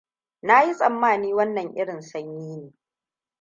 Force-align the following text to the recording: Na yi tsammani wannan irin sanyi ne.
Na 0.41 0.61
yi 0.63 0.73
tsammani 0.77 1.29
wannan 1.33 1.69
irin 1.81 2.01
sanyi 2.01 2.57
ne. 2.57 2.71